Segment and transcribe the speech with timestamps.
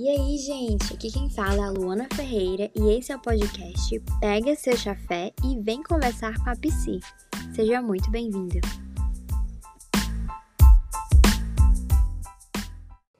[0.00, 3.98] E aí, gente, aqui quem fala é a Luana Ferreira e esse é o podcast
[4.20, 7.00] Pega seu chafé e vem conversar com a Psi.
[7.52, 8.60] Seja muito bem-vinda.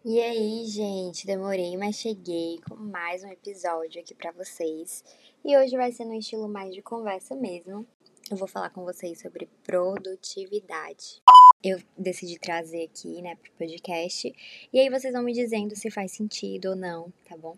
[0.04, 5.02] E aí, gente, demorei, mas cheguei com mais um episódio aqui para vocês.
[5.44, 7.84] E hoje vai ser no estilo mais de conversa mesmo.
[8.30, 11.20] Eu vou falar com vocês sobre produtividade
[11.62, 14.32] eu decidi trazer aqui, né, pro podcast.
[14.72, 17.56] E aí vocês vão me dizendo se faz sentido ou não, tá bom?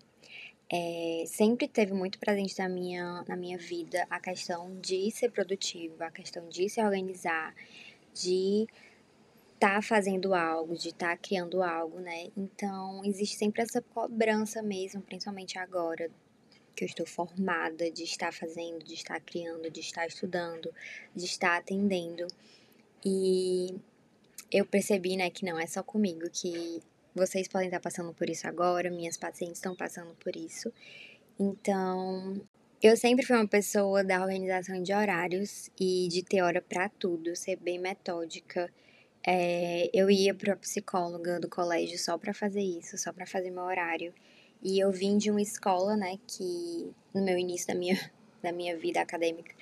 [0.72, 6.02] É, sempre teve muito presente na minha, na minha vida a questão de ser produtivo,
[6.02, 7.54] a questão de se organizar,
[8.14, 8.66] de
[9.54, 12.28] estar tá fazendo algo, de estar tá criando algo, né?
[12.36, 16.08] Então, existe sempre essa cobrança mesmo, principalmente agora
[16.74, 20.72] que eu estou formada, de estar fazendo, de estar criando, de estar estudando,
[21.14, 22.26] de estar atendendo.
[23.04, 23.74] E
[24.50, 26.82] eu percebi, né, que não é só comigo, que
[27.14, 30.72] vocês podem estar passando por isso agora, minhas pacientes estão passando por isso.
[31.38, 32.40] Então,
[32.82, 37.36] eu sempre fui uma pessoa da organização de horários e de ter hora para tudo,
[37.36, 38.72] ser bem metódica.
[39.26, 43.64] É, eu ia para psicóloga do colégio só para fazer isso, só para fazer meu
[43.64, 44.14] horário.
[44.62, 47.98] E eu vim de uma escola, né, que no meu início da minha,
[48.42, 49.54] da minha vida acadêmica,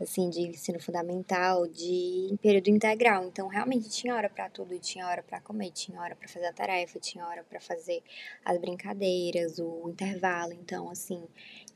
[0.00, 3.24] assim, de ensino fundamental, de período integral.
[3.24, 6.52] Então, realmente tinha hora para tudo, tinha hora para comer, tinha hora para fazer a
[6.52, 8.02] tarefa, tinha hora para fazer
[8.44, 10.52] as brincadeiras, o intervalo.
[10.52, 11.22] Então, assim,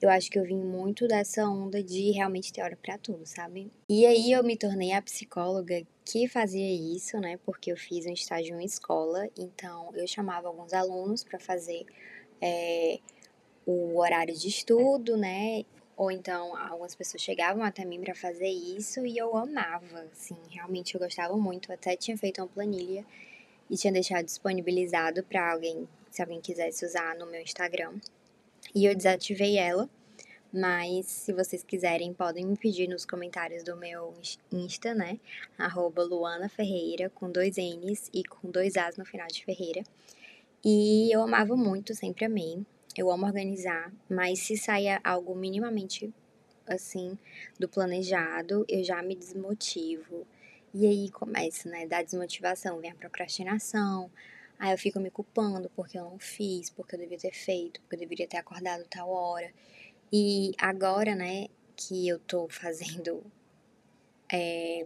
[0.00, 3.70] eu acho que eu vim muito dessa onda de realmente ter hora para tudo, sabe?
[3.88, 7.38] E aí eu me tornei a psicóloga que fazia isso, né?
[7.44, 11.86] Porque eu fiz um estágio em escola, então eu chamava alguns alunos para fazer
[12.40, 12.98] é,
[13.64, 15.64] o horário de estudo, né?
[16.00, 20.94] Ou então, algumas pessoas chegavam até mim para fazer isso e eu amava, assim, realmente
[20.94, 21.70] eu gostava muito.
[21.70, 23.04] Até tinha feito uma planilha
[23.68, 28.00] e tinha deixado disponibilizado para alguém, se alguém quisesse usar no meu Instagram.
[28.74, 29.90] E eu desativei ela,
[30.50, 34.14] mas se vocês quiserem, podem me pedir nos comentários do meu
[34.50, 35.20] Insta, né?
[35.58, 39.82] Arroba Luana Ferreira, com dois N's e com dois A's no final de Ferreira.
[40.64, 42.64] E eu amava muito, sempre amei.
[42.96, 46.12] Eu amo organizar, mas se saia algo minimamente
[46.66, 47.16] assim
[47.58, 50.26] do planejado, eu já me desmotivo.
[50.74, 54.10] E aí começa, né, da desmotivação, vem a procrastinação.
[54.58, 57.94] Aí eu fico me culpando porque eu não fiz, porque eu devia ter feito, porque
[57.94, 59.52] eu deveria ter acordado tal hora.
[60.12, 61.46] E agora, né,
[61.76, 63.22] que eu tô fazendo
[64.32, 64.84] é,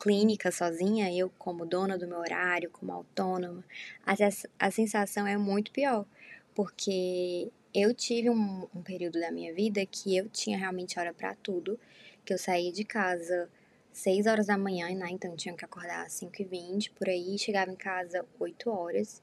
[0.00, 3.62] clínica sozinha, eu como dona do meu horário, como autônoma,
[4.04, 4.14] a,
[4.58, 6.06] a sensação é muito pior
[6.54, 11.34] porque eu tive um, um período da minha vida que eu tinha realmente hora para
[11.36, 11.78] tudo,
[12.24, 13.48] que eu saía de casa
[13.92, 15.08] 6 horas da manhã, né?
[15.10, 18.70] Então eu tinha que acordar às 5 e 20 por aí, chegava em casa 8
[18.70, 19.22] horas.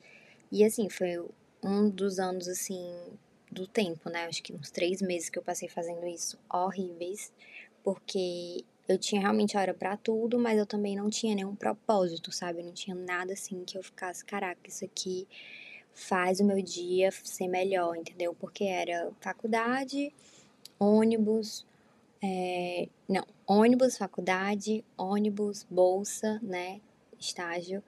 [0.52, 1.24] E assim, foi
[1.64, 2.94] um dos anos assim
[3.52, 4.26] do tempo, né?
[4.26, 7.32] Acho que uns três meses que eu passei fazendo isso horríveis,
[7.84, 12.60] porque eu tinha realmente hora para tudo, mas eu também não tinha nenhum propósito, sabe?
[12.60, 15.28] Eu não tinha nada assim que eu ficasse, caraca, isso aqui
[15.94, 18.34] faz o meu dia ser melhor, entendeu?
[18.34, 20.14] Porque era faculdade,
[20.80, 21.66] ônibus,
[22.24, 26.82] é, não, ônibus, faculdade, ônibus, bolsa, né?
[27.20, 27.84] Estágio,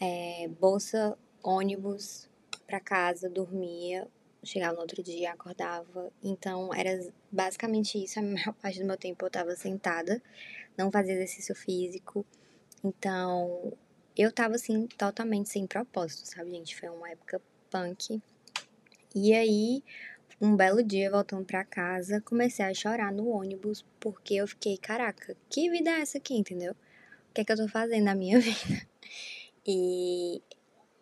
[0.00, 2.28] é, bolsa, ônibus
[2.66, 4.08] para casa, dormia,
[4.44, 6.12] chegava no outro dia, acordava.
[6.22, 8.18] Então era basicamente isso.
[8.18, 10.22] A maior parte do meu tempo eu estava sentada,
[10.76, 12.24] não fazia exercício físico.
[12.84, 13.72] Então
[14.16, 16.76] eu tava assim, totalmente sem propósito, sabe, gente?
[16.76, 17.40] Foi uma época
[17.70, 18.20] punk.
[19.14, 19.82] E aí,
[20.40, 25.36] um belo dia, voltando pra casa, comecei a chorar no ônibus, porque eu fiquei, caraca,
[25.48, 26.72] que vida é essa aqui, entendeu?
[26.72, 28.86] O que é que eu tô fazendo na minha vida?
[29.66, 30.42] E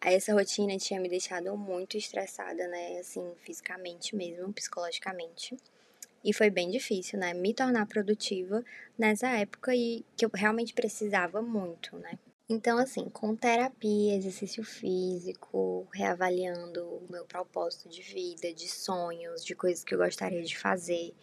[0.00, 2.98] essa rotina tinha me deixado muito estressada, né?
[2.98, 5.56] Assim, fisicamente mesmo, psicologicamente.
[6.22, 7.32] E foi bem difícil, né?
[7.32, 8.62] Me tornar produtiva
[8.98, 12.18] nessa época e que eu realmente precisava muito, né?
[12.52, 19.54] Então, assim, com terapia, exercício físico, reavaliando o meu propósito de vida, de sonhos, de
[19.54, 21.14] coisas que eu gostaria de fazer,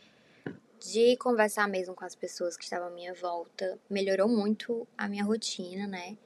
[0.79, 5.25] de conversar mesmo com as pessoas que estavam à minha volta, melhorou muito a minha
[5.25, 6.17] rotina, né?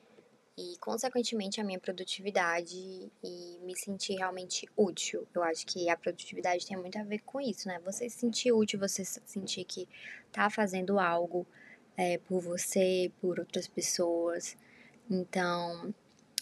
[0.56, 2.78] E, consequentemente, a minha produtividade
[3.24, 5.28] e me sentir realmente útil.
[5.34, 7.80] Eu acho que a produtividade tem muito a ver com isso, né?
[7.86, 9.90] Você se sentir útil, você sentir que
[10.32, 11.48] tá fazendo algo
[11.98, 14.56] é, por você, por outras pessoas.
[15.10, 15.94] Então,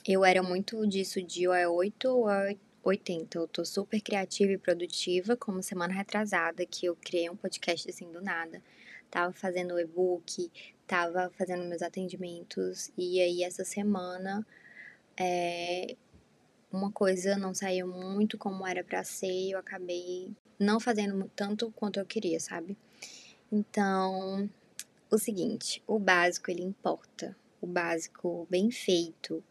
[0.07, 3.38] eu era muito disso de ou é 8 ou é 80.
[3.38, 8.11] Eu tô super criativa e produtiva, como semana retrasada, que eu criei um podcast assim
[8.11, 8.61] do nada.
[9.09, 10.51] Tava fazendo o e-book,
[10.85, 14.45] tava fazendo meus atendimentos, e aí essa semana
[15.17, 15.95] é,
[16.71, 21.71] uma coisa não saiu muito como era para ser e eu acabei não fazendo tanto
[21.71, 22.77] quanto eu queria, sabe?
[23.51, 24.50] Então,
[25.09, 27.35] o seguinte, o básico ele importa.
[27.61, 29.44] O básico bem feito,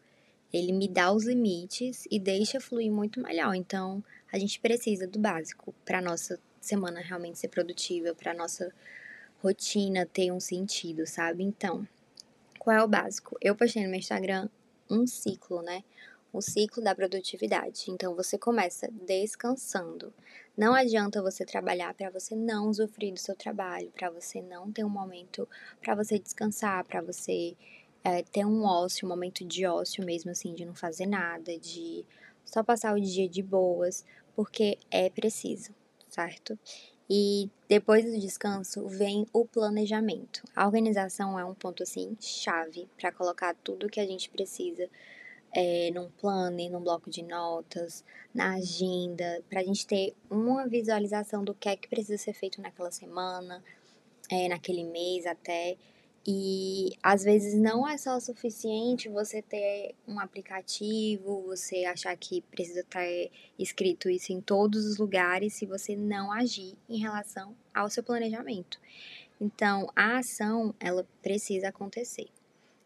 [0.51, 3.53] ele me dá os limites e deixa fluir muito melhor.
[3.53, 8.73] Então, a gente precisa do básico para nossa semana realmente ser produtiva, para nossa
[9.41, 11.43] rotina ter um sentido, sabe?
[11.43, 11.87] Então,
[12.57, 13.37] qual é o básico?
[13.41, 14.49] Eu postei no meu Instagram
[14.89, 15.83] um ciclo, né?
[16.31, 17.89] O ciclo da produtividade.
[17.89, 20.13] Então, você começa descansando.
[20.57, 24.83] Não adianta você trabalhar para você não usufruir do seu trabalho, para você não ter
[24.83, 25.47] um momento
[25.79, 27.55] para você descansar, para você
[28.03, 32.05] é, ter um ócio, um momento de ócio mesmo, assim, de não fazer nada, de
[32.45, 34.05] só passar o dia de boas,
[34.35, 35.73] porque é preciso,
[36.09, 36.57] certo?
[37.09, 40.43] E depois do descanso vem o planejamento.
[40.55, 44.87] A organização é um ponto assim chave para colocar tudo que a gente precisa
[45.51, 48.03] é, num planner, num bloco de notas,
[48.33, 52.61] na agenda, para a gente ter uma visualização do que é que precisa ser feito
[52.61, 53.63] naquela semana,
[54.29, 55.77] é, naquele mês até.
[56.27, 62.41] E às vezes não é só o suficiente você ter um aplicativo, você achar que
[62.41, 67.89] precisa ter escrito isso em todos os lugares se você não agir em relação ao
[67.89, 68.79] seu planejamento.
[69.39, 72.27] Então, a ação, ela precisa acontecer,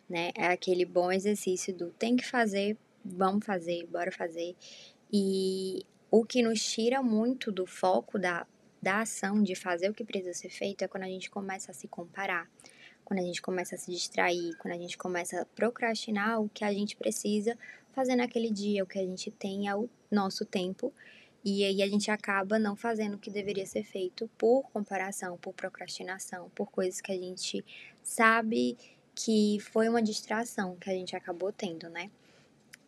[0.07, 0.31] né?
[0.35, 4.55] É aquele bom exercício do tem que fazer, vamos fazer, bora fazer.
[5.11, 8.45] E o que nos tira muito do foco da,
[8.79, 11.73] da ação, de fazer o que precisa ser feito, é quando a gente começa a
[11.73, 12.47] se comparar
[13.03, 16.63] quando a gente começa a se distrair, quando a gente começa a procrastinar o que
[16.63, 17.57] a gente precisa
[17.93, 20.93] fazer naquele dia, o que a gente tem é o nosso tempo.
[21.45, 25.53] E aí a gente acaba não fazendo o que deveria ser feito por comparação, por
[25.53, 27.63] procrastinação, por coisas que a gente
[28.01, 28.77] sabe
[29.13, 32.09] que foi uma distração que a gente acabou tendo, né?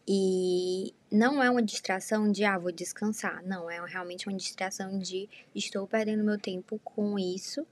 [0.08, 3.44] E não é uma distração de, ah, vou descansar.
[3.44, 7.66] Não, é realmente uma distração de estou perdendo meu tempo com isso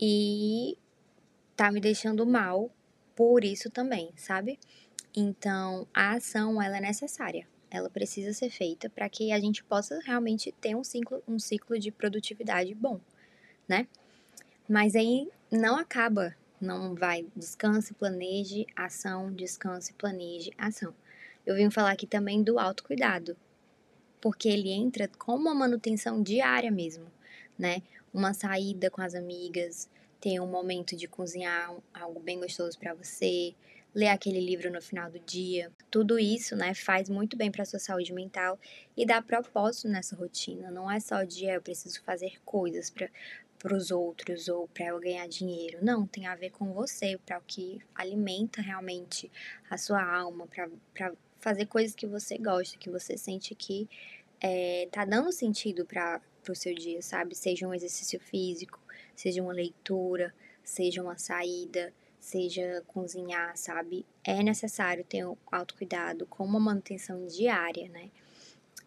[0.00, 0.78] e
[1.56, 2.70] tá me deixando mal
[3.14, 4.58] por isso também, sabe?
[5.14, 7.46] Então, a ação ela é necessária.
[7.70, 11.78] Ela precisa ser feita para que a gente possa realmente ter um ciclo, um ciclo
[11.78, 13.00] de produtividade bom,
[13.68, 13.86] né?
[14.68, 20.94] Mas aí não acaba, não vai descanse, planeje, ação, descanse, planeje, ação.
[21.44, 23.36] Eu vim falar aqui também do autocuidado,
[24.20, 27.06] porque ele entra como uma manutenção diária mesmo,
[27.58, 27.82] né?
[28.12, 29.88] Uma saída com as amigas,
[30.24, 33.54] ter um momento de cozinhar algo bem gostoso para você,
[33.94, 35.70] ler aquele livro no final do dia.
[35.90, 38.58] Tudo isso, né, faz muito bem para sua saúde mental
[38.96, 40.70] e dá propósito nessa rotina.
[40.70, 43.10] Não é só de é, eu preciso fazer coisas para
[43.58, 45.78] para os outros ou para eu ganhar dinheiro.
[45.80, 49.32] Não, tem a ver com você, para o que alimenta realmente
[49.70, 50.46] a sua alma,
[50.92, 53.88] para fazer coisas que você gosta, que você sente que
[54.38, 57.34] é, tá dando sentido para o seu dia, sabe?
[57.34, 58.78] Seja um exercício físico,
[59.14, 64.06] seja uma leitura, seja uma saída, seja cozinhar, sabe?
[64.24, 68.10] É necessário ter um autocuidado com uma manutenção diária, né?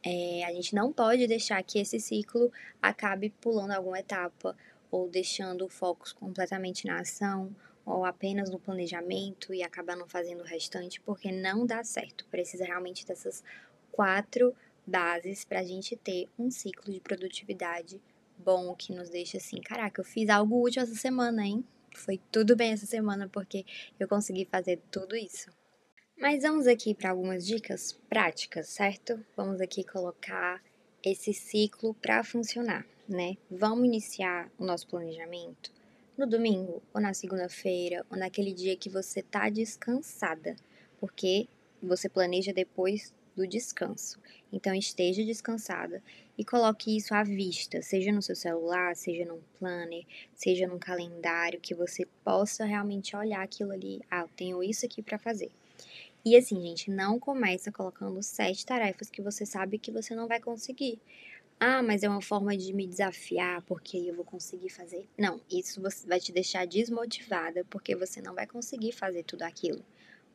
[0.03, 2.51] É, a gente não pode deixar que esse ciclo
[2.81, 4.55] acabe pulando alguma etapa
[4.89, 7.53] ou deixando o foco completamente na ação
[7.85, 12.25] ou apenas no planejamento e acabar não fazendo o restante, porque não dá certo.
[12.29, 13.43] Precisa realmente dessas
[13.91, 14.53] quatro
[14.85, 18.01] bases para a gente ter um ciclo de produtividade
[18.37, 21.63] bom que nos deixa assim, caraca, eu fiz algo útil essa semana, hein?
[21.95, 23.65] Foi tudo bem essa semana porque
[23.99, 25.49] eu consegui fazer tudo isso.
[26.19, 29.23] Mas vamos aqui para algumas dicas práticas, certo?
[29.35, 30.63] Vamos aqui colocar
[31.03, 33.37] esse ciclo para funcionar, né?
[33.49, 35.71] Vamos iniciar o nosso planejamento
[36.17, 40.55] no domingo, ou na segunda-feira, ou naquele dia que você tá descansada,
[40.99, 41.47] porque
[41.81, 44.19] você planeja depois do descanso.
[44.51, 46.01] Então esteja descansada
[46.37, 51.59] e coloque isso à vista, seja no seu celular, seja num planner, seja num calendário,
[51.59, 54.01] que você possa realmente olhar aquilo ali.
[54.09, 55.49] Ah, eu tenho isso aqui para fazer.
[56.23, 60.39] E assim, gente, não começa colocando sete tarefas que você sabe que você não vai
[60.39, 60.99] conseguir.
[61.59, 65.07] Ah, mas é uma forma de me desafiar, porque eu vou conseguir fazer.
[65.17, 69.83] Não, isso vai te deixar desmotivada, porque você não vai conseguir fazer tudo aquilo.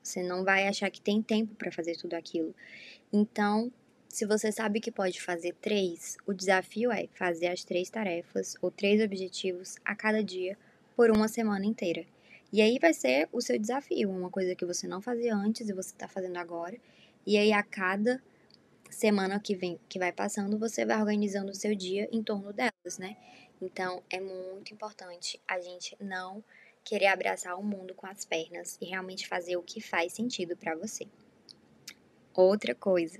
[0.03, 2.53] Você não vai achar que tem tempo para fazer tudo aquilo.
[3.13, 3.71] Então,
[4.13, 8.71] se você sabe que pode fazer três, o desafio é fazer as três tarefas ou
[8.71, 10.59] três objetivos a cada dia
[10.95, 12.05] por uma semana inteira.
[12.53, 15.73] E aí vai ser o seu desafio, uma coisa que você não fazia antes e
[15.73, 16.77] você está fazendo agora.
[17.27, 18.23] E aí a cada
[18.91, 22.99] semana que vem, que vai passando, você vai organizando o seu dia em torno delas,
[22.99, 23.17] né?
[23.63, 26.45] Então é muito importante a gente não
[26.85, 30.77] querer abraçar o mundo com as pernas e realmente fazer o que faz sentido para
[30.77, 31.07] você.
[32.35, 33.19] Outra coisa,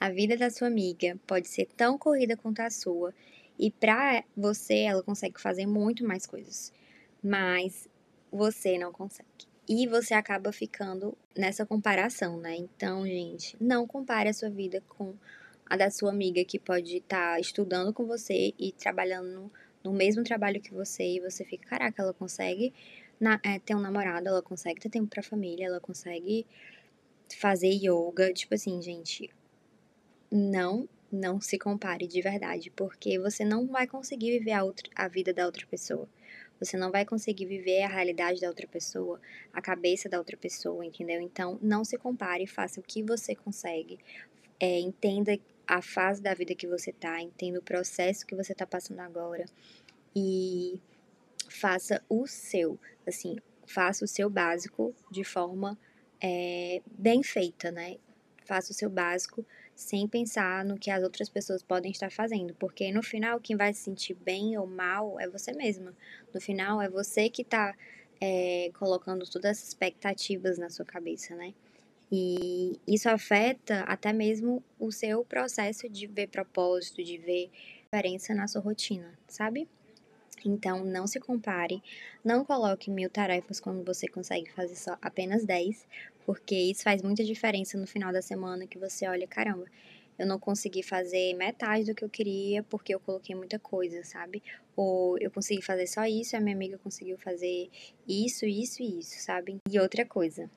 [0.00, 3.14] A vida da sua amiga pode ser tão corrida quanto a sua
[3.58, 6.72] e para você ela consegue fazer muito mais coisas,
[7.22, 7.88] mas
[8.30, 9.28] você não consegue.
[9.66, 12.54] E você acaba ficando nessa comparação, né?
[12.56, 15.14] Então, gente, não compare a sua vida com
[15.64, 19.50] a da sua amiga que pode estar tá estudando com você e trabalhando
[19.82, 22.74] no, mesmo trabalho que você e você fica, caraca, ela consegue
[23.18, 26.46] na, é, ter um namorado, ela consegue ter tempo pra família, ela consegue
[27.38, 28.32] fazer yoga.
[28.34, 29.30] Tipo assim, gente,
[30.34, 35.06] não, não se compare de verdade, porque você não vai conseguir viver a, outra, a
[35.06, 36.08] vida da outra pessoa.
[36.58, 39.20] Você não vai conseguir viver a realidade da outra pessoa,
[39.52, 41.20] a cabeça da outra pessoa, entendeu?
[41.20, 43.98] Então, não se compare, faça o que você consegue.
[44.58, 45.38] É, entenda
[45.68, 49.44] a fase da vida que você tá, entenda o processo que você tá passando agora
[50.16, 50.80] e
[51.48, 53.36] faça o seu, assim,
[53.66, 55.78] faça o seu básico de forma
[56.20, 57.98] é, bem feita, né?
[58.44, 59.44] Faça o seu básico
[59.74, 63.72] sem pensar no que as outras pessoas podem estar fazendo, porque no final quem vai
[63.72, 65.92] se sentir bem ou mal é você mesma.
[66.32, 67.74] No final é você que está
[68.20, 71.52] é, colocando todas essas expectativas na sua cabeça, né?
[72.12, 77.50] E isso afeta até mesmo o seu processo de ver propósito, de ver
[77.82, 79.68] diferença na sua rotina, sabe?
[80.44, 81.82] Então, não se compare,
[82.24, 85.86] não coloque mil tarefas quando você consegue fazer só apenas 10,
[86.26, 89.64] porque isso faz muita diferença no final da semana que você olha, caramba,
[90.18, 94.42] eu não consegui fazer metade do que eu queria porque eu coloquei muita coisa, sabe?
[94.76, 97.68] Ou eu consegui fazer só isso, a minha amiga conseguiu fazer
[98.06, 99.56] isso, isso e isso, sabe?
[99.68, 100.48] E outra coisa,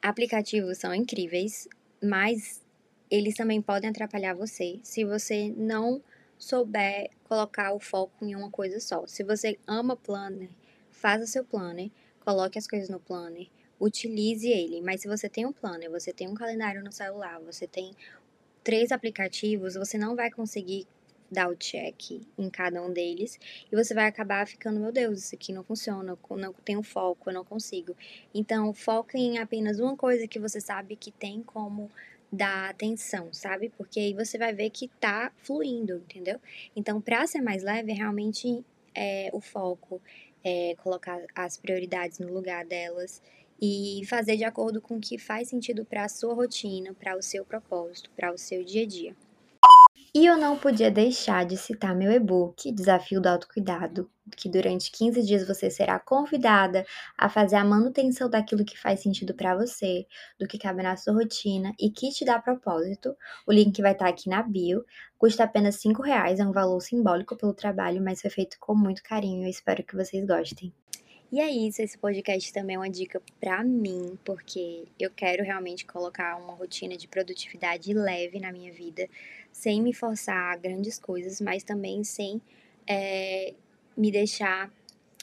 [0.00, 1.68] aplicativos são incríveis,
[2.02, 2.62] mas
[3.10, 6.00] eles também podem atrapalhar você se você não
[6.40, 9.06] souber colocar o foco em uma coisa só.
[9.06, 10.48] Se você ama planner,
[10.90, 11.90] faça seu planner,
[12.24, 13.46] coloque as coisas no planner,
[13.78, 14.80] utilize ele.
[14.80, 17.94] Mas se você tem um planner, você tem um calendário no celular, você tem
[18.64, 20.86] três aplicativos, você não vai conseguir
[21.30, 23.38] dar o check em cada um deles
[23.70, 27.30] e você vai acabar ficando, meu Deus, isso aqui não funciona, eu não tenho foco,
[27.30, 27.94] eu não consigo.
[28.34, 31.90] Então, foca em apenas uma coisa que você sabe que tem como
[32.32, 33.70] da atenção, sabe?
[33.76, 36.40] Porque aí você vai ver que tá fluindo, entendeu?
[36.76, 40.00] Então, para ser mais leve, realmente é, o foco
[40.44, 43.20] é colocar as prioridades no lugar delas
[43.60, 47.22] e fazer de acordo com o que faz sentido para a sua rotina, para o
[47.22, 49.16] seu propósito, para o seu dia a dia.
[50.14, 55.22] E eu não podia deixar de citar meu e-book, Desafio do Autocuidado, que durante 15
[55.22, 56.84] dias você será convidada
[57.16, 60.06] a fazer a manutenção daquilo que faz sentido para você,
[60.38, 63.16] do que cabe na sua rotina e que te dá propósito.
[63.46, 64.84] O link vai estar aqui na bio.
[65.18, 69.02] Custa apenas 5 reais, é um valor simbólico pelo trabalho, mas foi feito com muito
[69.02, 69.44] carinho.
[69.44, 70.72] Eu espero que vocês gostem.
[71.32, 75.86] E é isso, esse podcast também é uma dica para mim, porque eu quero realmente
[75.86, 79.08] colocar uma rotina de produtividade leve na minha vida,
[79.52, 82.42] sem me forçar a grandes coisas, mas também sem
[82.84, 83.54] é,
[83.96, 84.72] me deixar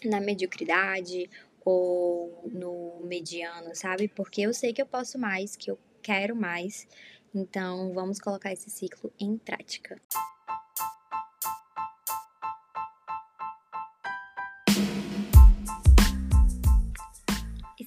[0.05, 1.29] na mediocridade
[1.65, 4.07] ou no mediano, sabe?
[4.07, 6.87] Porque eu sei que eu posso mais, que eu quero mais.
[7.35, 9.99] Então, vamos colocar esse ciclo em prática.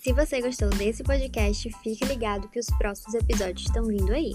[0.00, 4.32] Se você gostou desse podcast, fique ligado que os próximos episódios estão vindo aí.